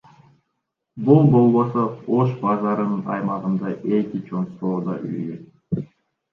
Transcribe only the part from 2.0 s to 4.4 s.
Ош базарынын аймагындагы эки